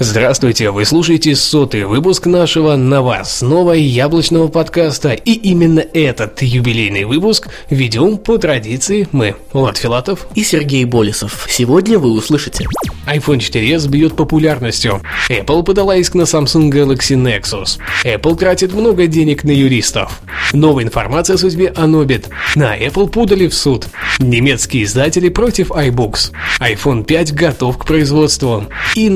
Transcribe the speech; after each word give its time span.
Здравствуйте, 0.00 0.72
вы 0.72 0.84
слушаете 0.84 1.36
сотый 1.36 1.84
выпуск 1.84 2.26
нашего 2.26 2.74
«На 2.74 3.00
вас» 3.00 3.38
снова 3.38 3.72
яблочного 3.72 4.48
подкаста. 4.48 5.12
И 5.12 5.32
именно 5.32 5.78
этот 5.78 6.42
юбилейный 6.42 7.04
выпуск 7.04 7.48
ведем 7.70 8.18
по 8.18 8.36
традиции 8.38 9.08
мы, 9.12 9.36
Влад 9.52 9.76
Филатов 9.76 10.26
и 10.34 10.42
Сергей 10.42 10.84
Болесов. 10.84 11.46
Сегодня 11.48 12.00
вы 12.00 12.10
услышите 12.10 12.66
iPhone 13.06 13.38
4s 13.38 13.88
бьет 13.88 14.16
популярностью. 14.16 15.02
Apple 15.28 15.62
подала 15.62 15.96
иск 15.96 16.14
на 16.14 16.22
Samsung 16.22 16.70
Galaxy 16.70 17.16
Nexus. 17.16 17.78
Apple 18.04 18.36
тратит 18.36 18.72
много 18.72 19.06
денег 19.06 19.44
на 19.44 19.50
юристов. 19.50 20.20
Новая 20.52 20.84
информация 20.84 21.34
о 21.34 21.38
судьбе 21.38 21.72
Anobit. 21.76 22.28
На 22.54 22.78
Apple 22.78 23.08
подали 23.08 23.46
в 23.46 23.54
суд. 23.54 23.88
Немецкие 24.18 24.84
издатели 24.84 25.28
против 25.28 25.70
iBooks. 25.70 26.32
iPhone 26.60 27.04
5 27.04 27.34
готов 27.34 27.78
к 27.78 27.84
производству. 27.84 28.66
И 28.94 29.10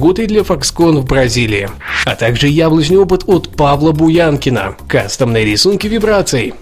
налоговые 0.00 0.26
льготы 0.26 0.26
для 0.26 0.40
Foxconn 0.40 1.00
в 1.00 1.04
Бразилии. 1.04 1.68
А 2.06 2.16
также 2.16 2.48
яблочный 2.48 2.98
опыт 2.98 3.24
от 3.26 3.54
Павла 3.54 3.92
Буянкина. 3.92 4.76
Кастомные 4.88 5.44
рисунки 5.44 5.86
вибраций. 5.86 6.54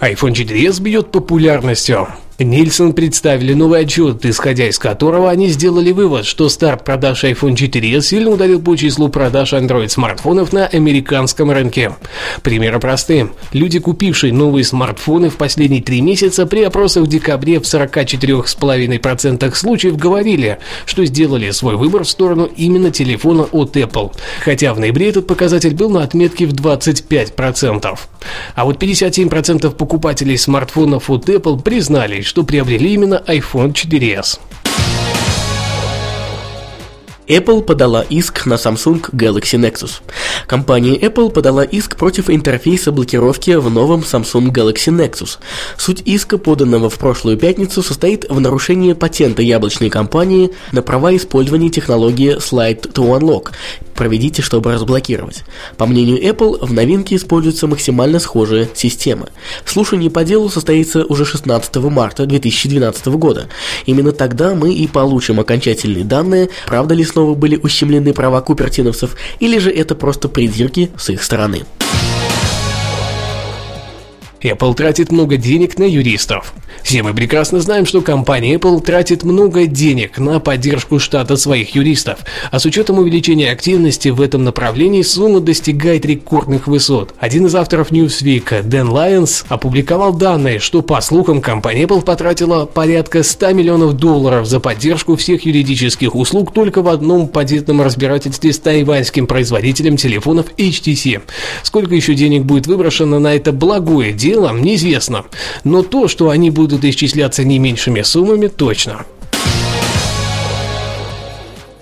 iPhone 0.00 0.32
4s 0.32 0.80
бьет 0.82 1.12
популярностью. 1.12 2.08
Нильсон 2.44 2.94
представили 2.94 3.52
новый 3.52 3.80
отчет, 3.80 4.24
исходя 4.24 4.66
из 4.66 4.78
которого 4.78 5.30
они 5.30 5.48
сделали 5.48 5.92
вывод, 5.92 6.24
что 6.24 6.48
старт 6.48 6.84
продаж 6.84 7.24
iPhone 7.24 7.54
4s 7.54 8.00
сильно 8.00 8.30
ударил 8.30 8.62
по 8.62 8.76
числу 8.76 9.10
продаж 9.10 9.52
Android-смартфонов 9.52 10.50
на 10.52 10.66
американском 10.66 11.50
рынке. 11.50 11.92
Примеры 12.42 12.80
просты. 12.80 13.28
Люди, 13.52 13.78
купившие 13.78 14.32
новые 14.32 14.64
смартфоны 14.64 15.28
в 15.28 15.36
последние 15.36 15.82
три 15.82 16.00
месяца, 16.00 16.46
при 16.46 16.62
опросах 16.62 17.04
в 17.04 17.08
декабре 17.08 17.60
в 17.60 17.64
44,5% 17.64 19.54
случаев 19.54 19.98
говорили, 19.98 20.58
что 20.86 21.04
сделали 21.04 21.50
свой 21.50 21.76
выбор 21.76 22.04
в 22.04 22.08
сторону 22.08 22.48
именно 22.56 22.90
телефона 22.90 23.42
от 23.52 23.76
Apple. 23.76 24.14
Хотя 24.42 24.72
в 24.72 24.80
ноябре 24.80 25.10
этот 25.10 25.26
показатель 25.26 25.74
был 25.74 25.90
на 25.90 26.02
отметке 26.02 26.46
в 26.46 26.54
25%. 26.54 27.98
А 28.54 28.64
вот 28.64 28.82
57% 28.82 29.70
покупателей 29.74 30.38
смартфонов 30.38 31.10
от 31.10 31.28
Apple 31.28 31.62
признались, 31.62 32.29
что 32.30 32.44
приобрели 32.44 32.94
именно 32.94 33.20
iPhone 33.26 33.72
4s. 33.72 34.38
Apple 37.26 37.62
подала 37.62 38.02
иск 38.02 38.46
на 38.46 38.54
Samsung 38.54 39.04
Galaxy 39.10 39.58
Nexus. 39.58 40.00
Компания 40.46 40.96
Apple 40.96 41.30
подала 41.30 41.64
иск 41.64 41.96
против 41.96 42.30
интерфейса 42.30 42.92
блокировки 42.92 43.56
в 43.56 43.68
новом 43.68 44.00
Samsung 44.02 44.52
Galaxy 44.52 44.92
Nexus. 44.94 45.38
Суть 45.76 46.02
иска, 46.04 46.38
поданного 46.38 46.88
в 46.88 46.98
прошлую 46.98 47.36
пятницу, 47.36 47.82
состоит 47.82 48.26
в 48.28 48.38
нарушении 48.38 48.92
патента 48.92 49.42
яблочной 49.42 49.90
компании 49.90 50.50
на 50.70 50.82
права 50.82 51.16
использования 51.16 51.70
технологии 51.70 52.36
Slide 52.36 52.92
to 52.92 53.18
Unlock. 53.18 53.50
Проведите, 54.00 54.40
чтобы 54.40 54.72
разблокировать. 54.72 55.44
По 55.76 55.84
мнению 55.84 56.22
Apple, 56.22 56.64
в 56.64 56.72
новинке 56.72 57.16
используется 57.16 57.66
максимально 57.66 58.18
схожая 58.18 58.66
система. 58.72 59.28
Слушание 59.66 60.08
по 60.08 60.24
делу 60.24 60.48
состоится 60.48 61.04
уже 61.04 61.26
16 61.26 61.76
марта 61.76 62.24
2012 62.24 63.06
года. 63.08 63.50
Именно 63.84 64.12
тогда 64.12 64.54
мы 64.54 64.72
и 64.72 64.86
получим 64.86 65.38
окончательные 65.38 66.04
данные, 66.04 66.48
правда 66.66 66.94
ли 66.94 67.04
снова 67.04 67.34
были 67.34 67.56
ущемлены 67.62 68.14
права 68.14 68.40
купертиновцев, 68.40 69.16
или 69.38 69.58
же 69.58 69.70
это 69.70 69.94
просто 69.94 70.30
придирки 70.30 70.90
с 70.96 71.10
их 71.10 71.22
стороны. 71.22 71.66
Apple 74.42 74.74
тратит 74.74 75.12
много 75.12 75.36
денег 75.36 75.78
на 75.78 75.84
юристов. 75.84 76.54
Все 76.82 77.02
мы 77.02 77.12
прекрасно 77.12 77.60
знаем, 77.60 77.84
что 77.86 78.00
компания 78.00 78.54
Apple 78.54 78.80
тратит 78.80 79.22
много 79.22 79.66
денег 79.66 80.18
на 80.18 80.40
поддержку 80.40 80.98
штата 80.98 81.36
своих 81.36 81.74
юристов, 81.74 82.20
а 82.50 82.58
с 82.58 82.64
учетом 82.64 82.98
увеличения 82.98 83.50
активности 83.50 84.08
в 84.08 84.20
этом 84.20 84.44
направлении 84.44 85.02
сумма 85.02 85.40
достигает 85.40 86.06
рекордных 86.06 86.66
высот. 86.66 87.14
Один 87.18 87.46
из 87.46 87.54
авторов 87.54 87.90
Newsweek, 87.90 88.62
Дэн 88.62 88.88
Лайонс, 88.88 89.44
опубликовал 89.48 90.14
данные, 90.14 90.58
что 90.58 90.82
по 90.82 91.00
слухам 91.00 91.40
компания 91.42 91.84
Apple 91.84 92.02
потратила 92.02 92.64
порядка 92.64 93.22
100 93.22 93.52
миллионов 93.52 93.94
долларов 93.94 94.46
за 94.46 94.58
поддержку 94.60 95.16
всех 95.16 95.44
юридических 95.44 96.14
услуг 96.14 96.52
только 96.52 96.82
в 96.82 96.88
одном 96.88 97.28
патентном 97.28 97.82
разбирательстве 97.82 98.52
с 98.52 98.58
тайваньским 98.58 99.26
производителем 99.26 99.96
телефонов 99.96 100.46
HTC. 100.56 101.20
Сколько 101.62 101.94
еще 101.94 102.14
денег 102.14 102.44
будет 102.44 102.66
выброшено 102.66 103.18
на 103.18 103.34
это 103.34 103.52
благое 103.52 104.12
дело, 104.12 104.29
неизвестно. 104.62 105.24
Но 105.64 105.82
то, 105.82 106.08
что 106.08 106.30
они 106.30 106.50
будут 106.50 106.84
исчисляться 106.84 107.44
не 107.44 107.58
меньшими 107.58 108.02
суммами 108.02 108.48
точно. 108.48 109.04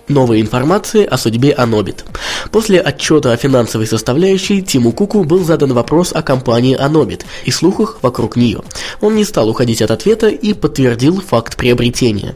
Новая 0.09 0.41
информация 0.41 1.06
о 1.06 1.19
судьбе 1.19 1.53
Anobit. 1.53 2.04
После 2.53 2.81
отчета 2.81 3.32
о 3.32 3.36
финансовой 3.36 3.86
составляющей 3.86 4.62
Тиму 4.62 4.92
Куку 4.92 5.25
был 5.25 5.44
задан 5.44 5.72
вопрос 5.72 6.12
о 6.12 6.22
компании 6.22 6.76
Anobit 6.76 7.25
и 7.44 7.50
слухах 7.50 7.98
вокруг 8.03 8.36
нее. 8.36 8.62
Он 9.00 9.14
не 9.16 9.25
стал 9.25 9.48
уходить 9.48 9.82
от 9.82 9.91
ответа 9.91 10.28
и 10.28 10.54
подтвердил 10.54 11.20
факт 11.20 11.56
приобретения. 11.56 12.34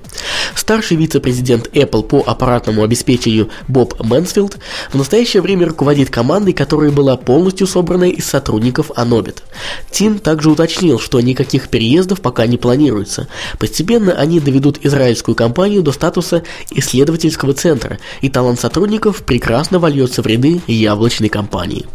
Старший 0.54 0.96
вице-президент 0.96 1.68
Apple 1.68 2.02
по 2.02 2.22
аппаратному 2.26 2.82
обеспечению 2.82 3.50
Боб 3.68 3.94
Мэнсфилд 4.02 4.58
в 4.92 4.96
настоящее 4.96 5.42
время 5.42 5.68
руководит 5.68 6.10
командой, 6.10 6.52
которая 6.52 6.90
была 6.90 7.16
полностью 7.16 7.66
собрана 7.66 8.08
из 8.10 8.26
сотрудников 8.26 8.90
Anobit. 8.94 9.42
Тим 9.90 10.18
также 10.18 10.50
уточнил, 10.50 10.98
что 10.98 11.20
никаких 11.20 11.68
переездов 11.68 12.20
пока 12.20 12.46
не 12.46 12.58
планируется. 12.58 13.28
Постепенно 13.58 14.12
они 14.12 14.40
доведут 14.40 14.78
израильскую 14.82 15.34
компанию 15.34 15.82
до 15.82 15.92
статуса 15.92 16.42
исследовательского 16.70 17.54
центра, 17.54 17.98
и 18.20 18.28
талант 18.28 18.60
сотрудников 18.60 19.22
прекрасно 19.22 19.78
вольется 20.02 20.22
в 20.22 20.26
ряды 20.26 20.60
яблочной 20.66 21.28
компании. 21.28 21.86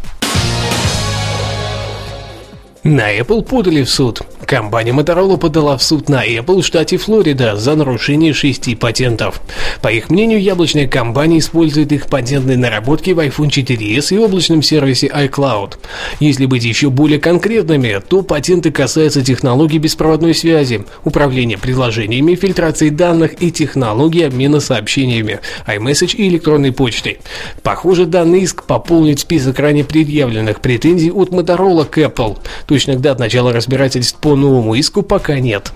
На 2.82 3.14
Apple 3.18 3.42
подали 3.42 3.82
в 3.82 3.90
суд. 3.90 4.22
Компания 4.46 4.92
Motorola 4.92 5.36
подала 5.36 5.76
в 5.76 5.82
суд 5.82 6.08
на 6.08 6.26
Apple 6.26 6.62
в 6.62 6.66
штате 6.66 6.96
Флорида 6.96 7.56
за 7.56 7.74
нарушение 7.74 8.32
шести 8.32 8.74
патентов. 8.74 9.40
По 9.82 9.88
их 9.88 10.10
мнению, 10.10 10.40
яблочная 10.40 10.86
компания 10.86 11.38
использует 11.38 11.92
их 11.92 12.06
патентные 12.06 12.56
наработки 12.56 13.10
в 13.10 13.18
iPhone 13.18 13.48
4s 13.48 14.14
и 14.14 14.18
облачном 14.18 14.62
сервисе 14.62 15.08
iCloud. 15.08 15.74
Если 16.20 16.46
быть 16.46 16.64
еще 16.64 16.90
более 16.90 17.18
конкретными, 17.18 18.00
то 18.06 18.22
патенты 18.22 18.70
касаются 18.70 19.24
технологий 19.24 19.78
беспроводной 19.78 20.34
связи, 20.34 20.84
управления 21.04 21.58
приложениями, 21.58 22.34
фильтрации 22.34 22.90
данных 22.90 23.42
и 23.42 23.50
технологий 23.50 24.22
обмена 24.22 24.60
сообщениями, 24.60 25.40
iMessage 25.66 26.16
и 26.16 26.28
электронной 26.28 26.72
почтой. 26.72 27.18
Похоже, 27.62 28.06
данный 28.06 28.40
иск 28.40 28.64
пополнит 28.64 29.20
список 29.20 29.58
ранее 29.58 29.84
предъявленных 29.84 30.60
претензий 30.60 31.10
от 31.10 31.30
Motorola 31.30 31.84
к 31.84 31.98
Apple. 31.98 32.38
Точных 32.66 33.00
дат 33.00 33.18
начала 33.18 33.52
разбирательств 33.52 34.16
по 34.28 34.36
новому 34.36 34.74
иску 34.74 35.02
пока 35.02 35.40
нет. 35.40 35.72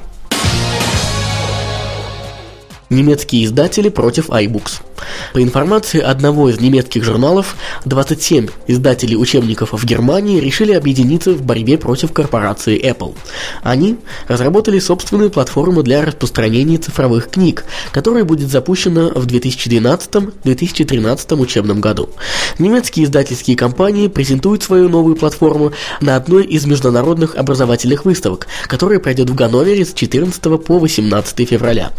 Немецкие 2.90 3.46
издатели 3.46 3.88
против 3.88 4.28
iBooks. 4.28 4.91
По 5.32 5.42
информации 5.42 6.00
одного 6.00 6.50
из 6.50 6.60
немецких 6.60 7.02
журналов, 7.04 7.56
27 7.84 8.48
издателей 8.66 9.16
учебников 9.16 9.72
в 9.72 9.84
Германии 9.84 10.40
решили 10.40 10.72
объединиться 10.72 11.32
в 11.32 11.42
борьбе 11.42 11.78
против 11.78 12.12
корпорации 12.12 12.82
Apple. 12.82 13.14
Они 13.62 13.98
разработали 14.28 14.78
собственную 14.78 15.30
платформу 15.30 15.82
для 15.82 16.04
распространения 16.04 16.78
цифровых 16.78 17.30
книг, 17.30 17.64
которая 17.92 18.24
будет 18.24 18.50
запущена 18.50 19.08
в 19.08 19.26
2012-2013 19.26 21.40
учебном 21.40 21.80
году. 21.80 22.10
Немецкие 22.58 23.06
издательские 23.06 23.56
компании 23.56 24.08
презентуют 24.08 24.62
свою 24.62 24.88
новую 24.88 25.16
платформу 25.16 25.72
на 26.00 26.16
одной 26.16 26.44
из 26.44 26.66
международных 26.66 27.36
образовательных 27.36 28.04
выставок, 28.04 28.46
которая 28.66 29.00
пройдет 29.00 29.30
в 29.30 29.34
Ганновере 29.34 29.84
с 29.84 29.94
14 29.94 30.42
по 30.64 30.78
18 30.78 31.48
февраля. 31.48 31.92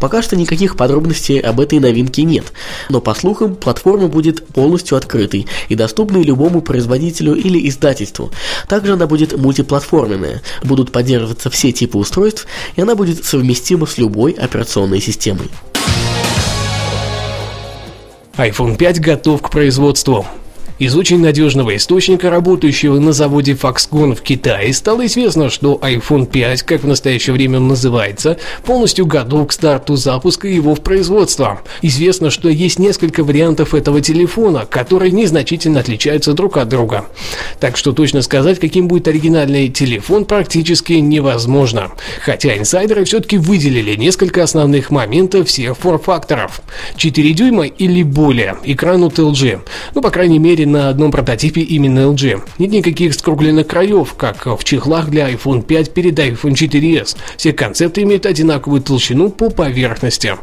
Пока 0.00 0.22
что 0.22 0.36
никаких 0.36 0.76
подробностей 0.76 1.38
об 1.38 1.60
этой 1.60 1.78
новинке 1.78 2.22
нет, 2.22 2.43
нет. 2.44 2.52
Но 2.88 3.00
по 3.00 3.14
слухам, 3.14 3.56
платформа 3.56 4.08
будет 4.08 4.46
полностью 4.46 4.96
открытой 4.96 5.46
и 5.68 5.74
доступной 5.74 6.22
любому 6.22 6.60
производителю 6.60 7.34
или 7.34 7.68
издательству. 7.68 8.30
Также 8.68 8.92
она 8.92 9.06
будет 9.06 9.36
мультиплатформенная, 9.36 10.42
будут 10.62 10.92
поддерживаться 10.92 11.50
все 11.50 11.72
типы 11.72 11.98
устройств, 11.98 12.46
и 12.76 12.80
она 12.80 12.94
будет 12.94 13.24
совместима 13.24 13.86
с 13.86 13.98
любой 13.98 14.32
операционной 14.32 15.00
системой. 15.00 15.50
iPhone 18.36 18.76
5 18.76 19.00
готов 19.00 19.42
к 19.42 19.50
производству. 19.50 20.26
Из 20.80 20.96
очень 20.96 21.20
надежного 21.20 21.76
источника, 21.76 22.30
работающего 22.30 22.98
на 22.98 23.12
заводе 23.12 23.52
Foxconn 23.52 24.16
в 24.16 24.22
Китае, 24.22 24.72
стало 24.72 25.06
известно, 25.06 25.48
что 25.48 25.78
iPhone 25.80 26.26
5, 26.26 26.62
как 26.64 26.82
в 26.82 26.86
настоящее 26.88 27.32
время 27.32 27.58
он 27.58 27.68
называется, 27.68 28.38
полностью 28.64 29.06
готов 29.06 29.46
к 29.46 29.52
старту 29.52 29.94
запуска 29.94 30.48
его 30.48 30.74
в 30.74 30.80
производство. 30.80 31.60
Известно, 31.80 32.30
что 32.30 32.48
есть 32.48 32.80
несколько 32.80 33.22
вариантов 33.22 33.72
этого 33.72 34.00
телефона, 34.00 34.66
которые 34.68 35.12
незначительно 35.12 35.78
отличаются 35.78 36.32
друг 36.32 36.56
от 36.56 36.68
друга. 36.68 37.04
Так 37.60 37.76
что 37.76 37.92
точно 37.92 38.22
сказать, 38.22 38.58
каким 38.58 38.88
будет 38.88 39.06
оригинальный 39.06 39.68
телефон, 39.68 40.24
практически 40.24 40.94
невозможно. 40.94 41.92
Хотя 42.24 42.58
инсайдеры 42.58 43.04
все-таки 43.04 43.38
выделили 43.38 43.94
несколько 43.94 44.42
основных 44.42 44.90
моментов 44.90 45.46
всех 45.46 45.76
форм-факторов. 45.76 46.62
4 46.96 47.32
дюйма 47.32 47.66
или 47.66 48.02
более, 48.02 48.56
экран 48.64 49.04
от 49.04 49.20
LG. 49.20 49.60
Ну, 49.94 50.02
по 50.02 50.10
крайней 50.10 50.40
мере, 50.40 50.63
на 50.64 50.88
одном 50.88 51.10
прототипе 51.10 51.60
именно 51.60 52.00
LG. 52.00 52.42
Нет 52.58 52.70
никаких 52.70 53.14
скругленных 53.14 53.66
краев, 53.66 54.14
как 54.14 54.46
в 54.46 54.64
чехлах 54.64 55.08
для 55.08 55.30
iPhone 55.30 55.62
5 55.62 55.94
перед 55.94 56.18
iPhone 56.18 56.52
4s. 56.52 57.16
Все 57.36 57.52
концепты 57.52 58.02
имеют 58.02 58.26
одинаковую 58.26 58.82
толщину 58.82 59.30
по 59.30 59.50
поверхности. 59.50 60.34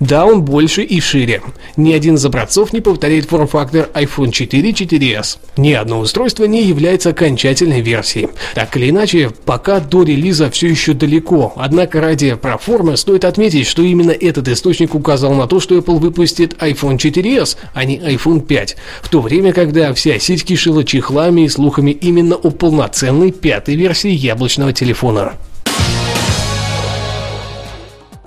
Да, 0.00 0.26
он 0.26 0.42
больше 0.42 0.82
и 0.82 1.00
шире. 1.00 1.42
Ни 1.76 1.92
один 1.92 2.16
из 2.16 2.24
образцов 2.24 2.72
не 2.72 2.80
повторяет 2.80 3.26
форм-фактор 3.26 3.88
iPhone 3.94 4.30
4 4.30 4.70
4s. 4.70 5.38
Ни 5.56 5.72
одно 5.72 6.00
устройство 6.00 6.44
не 6.44 6.62
является 6.62 7.10
окончательной 7.10 7.80
версией. 7.80 8.28
Так 8.54 8.76
или 8.76 8.90
иначе, 8.90 9.30
пока 9.44 9.80
до 9.80 10.02
релиза 10.02 10.50
все 10.50 10.68
еще 10.68 10.92
далеко. 10.92 11.52
Однако 11.56 12.00
ради 12.00 12.34
проформы 12.34 12.96
стоит 12.96 13.24
отметить, 13.24 13.66
что 13.66 13.82
именно 13.82 14.12
этот 14.12 14.48
источник 14.48 14.94
указал 14.94 15.34
на 15.34 15.46
то, 15.46 15.60
что 15.60 15.76
Apple 15.76 15.98
выпустит 15.98 16.54
iPhone 16.54 16.96
4s, 16.96 17.56
а 17.74 17.84
не 17.84 17.98
iPhone 17.98 18.40
5, 18.40 18.76
в 19.02 19.08
то 19.08 19.20
время, 19.20 19.52
когда 19.68 19.92
вся 19.92 20.18
сеть 20.18 20.46
кишила 20.46 20.82
чехлами 20.82 21.42
и 21.42 21.48
слухами 21.50 21.90
именно 21.90 22.36
о 22.36 22.50
полноценной 22.50 23.32
пятой 23.32 23.76
версии 23.76 24.08
яблочного 24.08 24.72
телефона. 24.72 25.34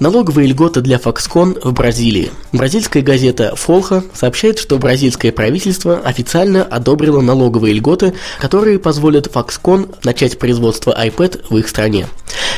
Налоговые 0.01 0.47
льготы 0.47 0.81
для 0.81 0.97
Foxconn 0.97 1.59
в 1.63 1.73
Бразилии. 1.73 2.31
Бразильская 2.51 3.03
газета 3.03 3.53
Folha 3.55 4.03
сообщает, 4.15 4.57
что 4.57 4.79
бразильское 4.79 5.31
правительство 5.31 5.99
официально 5.99 6.63
одобрило 6.63 7.21
налоговые 7.21 7.75
льготы, 7.75 8.15
которые 8.39 8.79
позволят 8.79 9.27
Foxconn 9.27 9.93
начать 10.03 10.39
производство 10.39 10.91
iPad 10.99 11.43
в 11.51 11.57
их 11.57 11.69
стране. 11.69 12.07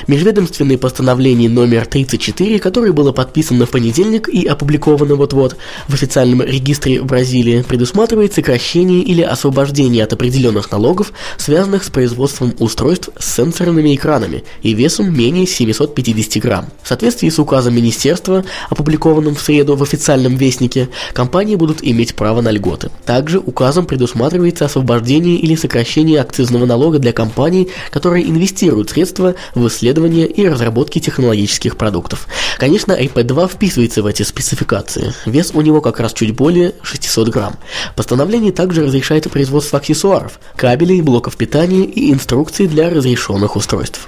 Межведомственное 0.08 0.78
постановление 0.78 1.50
номер 1.50 1.86
34, 1.86 2.60
которое 2.60 2.92
было 2.92 3.12
подписано 3.12 3.66
в 3.66 3.72
понедельник 3.72 4.28
и 4.28 4.46
опубликовано 4.46 5.16
вот-вот 5.16 5.56
в 5.88 5.94
официальном 5.94 6.42
регистре 6.42 7.02
Бразилии, 7.02 7.64
предусматривает 7.68 8.34
сокращение 8.34 9.02
или 9.02 9.22
освобождение 9.22 10.04
от 10.04 10.14
определенных 10.14 10.72
налогов, 10.72 11.14
связанных 11.38 11.84
с 11.84 11.90
производством 11.90 12.54
устройств 12.60 13.10
с 13.18 13.36
сенсорными 13.36 13.96
экранами 13.96 14.44
и 14.62 14.74
весом 14.74 15.14
менее 15.14 15.48
750 15.48 16.42
грамм. 16.42 16.68
В 16.82 16.88
соответствии 16.88 17.30
с 17.34 17.40
указом 17.40 17.76
министерства, 17.76 18.46
опубликованным 18.70 19.36
в 19.36 19.42
среду 19.42 19.76
в 19.76 19.84
официальном 19.84 20.36
вестнике, 20.36 20.90
компании 21.14 21.56
будут 21.56 21.80
иметь 21.82 22.16
право 22.16 22.42
на 22.42 22.52
льготы. 22.52 22.90
Также 23.06 23.40
указом 23.40 23.86
предусматривается 23.86 24.66
освобождение 24.66 25.36
или 25.36 25.56
сокращение 25.56 26.22
акцизного 26.22 26.66
налога 26.66 27.00
для 27.00 27.12
компаний, 27.12 27.70
которые 27.92 28.30
инвестируют 28.30 28.92
средства 28.92 29.36
в 29.56 29.68
исследования 29.68 30.26
и 30.26 30.48
разработки 30.48 31.00
технологических 31.00 31.76
продуктов. 31.78 32.28
Конечно, 32.58 32.94
iPad 32.94 33.24
2 33.24 33.48
вписывается 33.48 34.04
в 34.04 34.06
эти 34.06 34.24
спецификации. 34.24 35.14
Вес 35.26 35.52
у 35.54 35.62
него 35.62 35.82
как 35.82 36.00
раз 36.00 36.14
чуть 36.14 36.36
более 36.36 36.74
600 36.84 37.30
грамм. 37.30 37.56
Постановление 37.96 38.52
также 38.52 38.86
разрешает 38.86 39.30
производство 39.32 39.80
аксессуаров, 39.80 40.40
кабелей, 40.56 41.02
блоков 41.02 41.36
питания 41.36 41.86
и 41.86 42.12
инструкций 42.12 42.68
для 42.68 42.90
разрешенных 42.90 43.56
устройств. 43.56 44.08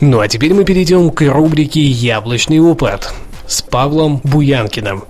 Ну 0.00 0.20
а 0.20 0.28
теперь 0.28 0.54
мы 0.54 0.64
перейдем 0.64 1.10
к 1.10 1.22
рубрике 1.22 1.80
«Яблочный 1.80 2.60
опыт» 2.60 3.12
с 3.48 3.62
Павлом 3.62 4.20
Буянкиным. 4.22 5.02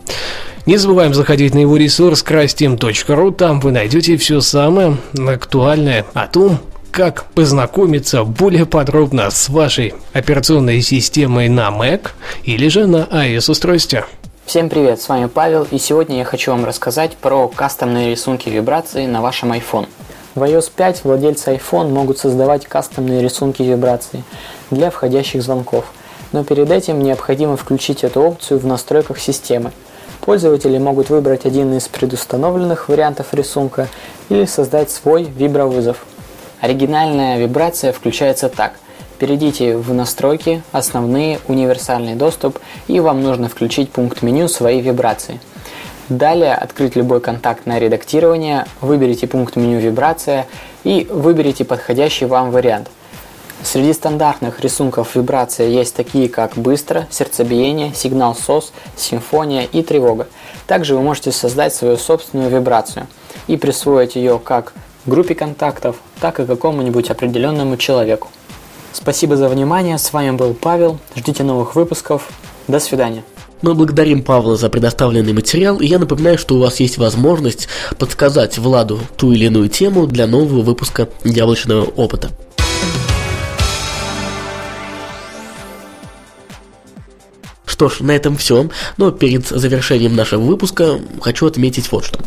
Не 0.64 0.79
забываем 0.79 1.12
заходить 1.12 1.55
на 1.55 1.58
его 1.58 1.76
ресурс 1.76 2.23
крастим.ру, 2.23 3.32
там 3.32 3.61
вы 3.61 3.70
найдете 3.70 4.17
все 4.17 4.40
самое 4.40 4.96
актуальное 5.14 6.06
о 6.14 6.26
том, 6.26 6.58
как 6.90 7.26
познакомиться 7.32 8.25
более 8.25 8.64
подробно 8.64 9.31
с 9.31 9.50
вашей 9.50 9.93
операционной 10.14 10.81
системой 10.81 11.50
на 11.50 11.69
Mac 11.69 12.08
или 12.44 12.69
же 12.69 12.87
на 12.87 13.06
iOS-устройстве. 13.11 14.06
Всем 14.46 14.70
привет, 14.70 15.02
с 15.02 15.08
вами 15.11 15.26
Павел, 15.26 15.67
и 15.70 15.79
сегодня 15.79 16.17
я 16.17 16.25
хочу 16.25 16.50
вам 16.50 16.64
рассказать 16.64 17.14
про 17.19 17.49
кастомные 17.49 18.11
рисунки 18.11 18.49
вибрации 18.49 19.05
на 19.05 19.20
вашем 19.20 19.52
iPhone. 19.52 19.87
В 20.38 20.43
iOS 20.44 20.70
5 20.76 21.02
владельцы 21.02 21.55
iPhone 21.56 21.88
могут 21.88 22.19
создавать 22.19 22.64
кастомные 22.64 23.20
рисунки 23.20 23.62
вибрации 23.62 24.23
для 24.70 24.88
входящих 24.88 25.43
звонков, 25.43 25.87
но 26.31 26.44
перед 26.44 26.70
этим 26.70 27.02
необходимо 27.02 27.56
включить 27.56 28.05
эту 28.05 28.20
опцию 28.20 28.61
в 28.61 28.64
настройках 28.64 29.19
системы. 29.19 29.73
Пользователи 30.20 30.79
могут 30.79 31.11
выбрать 31.11 31.44
один 31.44 31.76
из 31.76 31.88
предустановленных 31.88 32.88
вариантов 32.88 33.35
рисунка 33.35 33.88
или 34.29 34.44
создать 34.44 34.93
свой 34.93 35.25
вибровызов. 35.25 36.06
Оригинальная 36.61 37.38
вибрация 37.38 37.93
включается 37.93 38.49
так. 38.49 38.75
Перейдите 39.19 39.76
в 39.76 39.93
настройки, 39.93 40.62
основные, 40.70 41.40
универсальный 41.49 42.14
доступ 42.14 42.61
и 42.87 43.00
вам 43.00 43.25
нужно 43.25 43.49
включить 43.49 43.90
пункт 43.90 44.23
меню 44.23 44.46
своей 44.46 44.82
вибрации. 44.82 45.40
Далее 46.08 46.55
открыть 46.55 46.96
любой 46.96 47.20
контакт 47.20 47.66
на 47.66 47.78
редактирование, 47.78 48.66
выберите 48.81 49.26
пункт 49.26 49.56
меню 49.56 49.78
вибрация 49.78 50.46
и 50.82 51.06
выберите 51.10 51.64
подходящий 51.64 52.25
вам 52.25 52.50
вариант. 52.50 52.88
Среди 53.62 53.93
стандартных 53.93 54.60
рисунков 54.60 55.16
вибрации 55.16 55.69
есть 55.69 55.94
такие 55.94 56.28
как 56.28 56.55
быстро, 56.55 57.06
сердцебиение, 57.10 57.93
сигнал 57.93 58.34
СОС, 58.34 58.72
симфония 58.96 59.64
и 59.64 59.82
тревога. 59.82 60.28
Также 60.66 60.94
вы 60.94 61.02
можете 61.02 61.32
создать 61.32 61.75
свою 61.75 61.96
собственную 61.96 62.50
вибрацию 62.50 63.06
и 63.46 63.56
присвоить 63.56 64.16
ее 64.16 64.38
как 64.38 64.72
группе 65.06 65.34
контактов, 65.34 65.96
так 66.20 66.40
и 66.40 66.46
какому-нибудь 66.46 67.11
определенному 67.11 67.76
человеку. 67.76 68.28
Спасибо 68.93 69.37
за 69.37 69.49
внимание, 69.49 69.99
с 69.99 70.12
вами 70.12 70.31
был 70.31 70.54
Павел, 70.54 70.99
ждите 71.14 71.43
новых 71.43 71.75
выпусков, 71.75 72.31
до 72.69 72.81
свидания. 72.81 73.25
Мы 73.60 73.75
благодарим 73.75 74.22
Павла 74.22 74.56
за 74.56 74.69
предоставленный 74.69 75.32
материал, 75.32 75.78
и 75.81 75.87
я 75.87 75.99
напоминаю, 75.99 76.38
что 76.38 76.56
у 76.56 76.60
вас 76.60 76.78
есть 76.81 76.99
возможность 76.99 77.69
подсказать 77.99 78.58
Владу 78.58 79.00
ту 79.16 79.32
или 79.32 79.46
иную 79.46 79.69
тему 79.69 80.06
для 80.06 80.26
нового 80.26 80.62
выпуска 80.62 81.08
яблочного 81.25 81.84
опыта. 81.84 82.31
Что 87.78 87.88
ж, 87.88 88.00
на 88.00 88.10
этом 88.10 88.36
все. 88.36 88.69
Но 88.96 89.12
перед 89.12 89.46
завершением 89.46 90.16
нашего 90.16 90.42
выпуска 90.42 90.99
хочу 91.20 91.47
отметить 91.47 91.92
вот 91.92 92.06
что. 92.06 92.18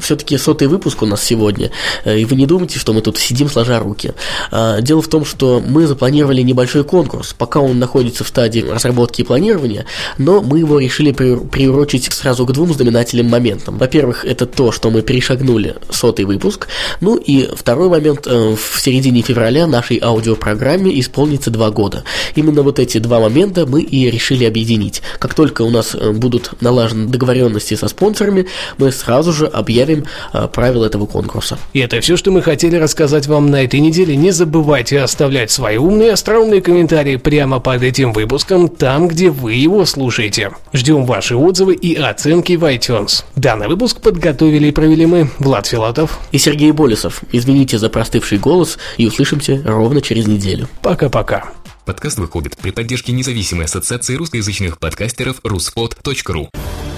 Все-таки 0.00 0.36
сотый 0.36 0.66
выпуск 0.66 1.00
у 1.00 1.06
нас 1.06 1.22
сегодня, 1.22 1.70
э, 2.04 2.18
и 2.18 2.24
вы 2.24 2.34
не 2.34 2.44
думайте, 2.44 2.80
что 2.80 2.92
мы 2.92 3.02
тут 3.02 3.16
сидим 3.16 3.48
сложа 3.48 3.78
руки. 3.78 4.14
А, 4.50 4.80
дело 4.80 5.02
в 5.02 5.06
том, 5.06 5.24
что 5.24 5.62
мы 5.64 5.86
запланировали 5.86 6.42
небольшой 6.42 6.82
конкурс, 6.82 7.36
пока 7.38 7.60
он 7.60 7.78
находится 7.78 8.24
в 8.24 8.28
стадии 8.28 8.62
разработки 8.68 9.20
и 9.20 9.24
планирования, 9.24 9.86
но 10.18 10.42
мы 10.42 10.58
его 10.58 10.80
решили 10.80 11.12
приурочить 11.12 12.12
сразу 12.12 12.44
к 12.44 12.52
двум 12.52 12.72
знаменательным 12.72 13.28
моментам. 13.28 13.78
Во-первых, 13.78 14.24
это 14.24 14.44
то, 14.44 14.72
что 14.72 14.90
мы 14.90 15.02
перешагнули 15.02 15.76
сотый 15.88 16.24
выпуск, 16.24 16.66
ну 17.00 17.14
и 17.14 17.48
второй 17.54 17.88
момент, 17.90 18.26
э, 18.26 18.56
в 18.56 18.80
середине 18.80 19.22
февраля 19.22 19.68
нашей 19.68 20.00
аудиопрограмме 20.02 20.98
исполнится 20.98 21.52
два 21.52 21.70
года. 21.70 22.02
Именно 22.34 22.64
вот 22.64 22.80
эти 22.80 22.98
два 22.98 23.20
момента 23.20 23.66
мы 23.66 23.82
и 23.82 24.10
решили 24.10 24.44
объединить 24.44 24.95
делать. 24.96 25.18
Как 25.18 25.34
только 25.34 25.62
у 25.62 25.70
нас 25.70 25.94
э, 25.94 26.12
будут 26.12 26.60
налажены 26.60 27.08
договоренности 27.08 27.74
со 27.74 27.88
спонсорами, 27.88 28.46
мы 28.78 28.92
сразу 28.92 29.32
же 29.32 29.46
объявим 29.46 30.04
э, 30.32 30.48
правила 30.52 30.84
этого 30.84 31.06
конкурса. 31.06 31.58
И 31.72 31.80
это 31.80 32.00
все, 32.00 32.16
что 32.16 32.30
мы 32.30 32.42
хотели 32.42 32.76
рассказать 32.76 33.26
вам 33.26 33.50
на 33.50 33.64
этой 33.64 33.80
неделе. 33.80 34.16
Не 34.16 34.30
забывайте 34.30 35.00
оставлять 35.00 35.50
свои 35.50 35.76
умные, 35.76 36.12
остроумные 36.12 36.60
комментарии 36.60 37.16
прямо 37.16 37.60
под 37.60 37.82
этим 37.82 38.12
выпуском, 38.12 38.68
там, 38.68 39.08
где 39.08 39.30
вы 39.30 39.54
его 39.54 39.84
слушаете. 39.84 40.52
Ждем 40.72 41.06
ваши 41.06 41.36
отзывы 41.36 41.74
и 41.74 41.94
оценки 41.94 42.56
в 42.56 42.64
iTunes. 42.64 43.24
Данный 43.36 43.68
выпуск 43.68 44.00
подготовили 44.00 44.68
и 44.68 44.72
провели 44.72 45.06
мы, 45.06 45.30
Влад 45.38 45.66
Филатов 45.66 46.18
и 46.32 46.38
Сергей 46.38 46.72
Болесов. 46.72 47.22
Извините 47.32 47.78
за 47.78 47.88
простывший 47.88 48.38
голос 48.38 48.78
и 48.96 49.06
услышимся 49.06 49.62
ровно 49.64 50.00
через 50.00 50.26
неделю. 50.26 50.68
Пока-пока. 50.82 51.44
Подкаст 51.86 52.18
выходит 52.18 52.56
при 52.56 52.72
поддержке 52.72 53.12
независимой 53.12 53.66
ассоциации 53.66 54.16
русскоязычных 54.16 54.80
подкастеров 54.80 55.38
ruspod.ru 55.44 56.48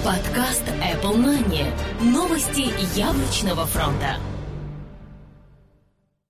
Подкаст 0.03 0.63
Apple 0.81 1.15
Money. 1.15 1.71
Новости 2.01 2.73
яблочного 2.97 3.67
фронта. 3.67 4.17